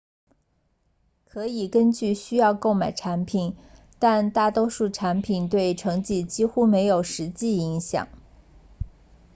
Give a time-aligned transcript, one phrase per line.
[1.25, 3.55] 可以根据需要购买产品
[3.99, 8.07] 但大多数产品对成绩几乎没有实际影响